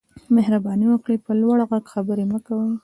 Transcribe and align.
مهرباني 0.35 0.85
وکړئ 0.89 1.17
په 1.25 1.31
لوړ 1.41 1.57
غږ 1.69 1.83
خبرې 1.93 2.25
مه 2.31 2.39
کوئ 2.47 2.71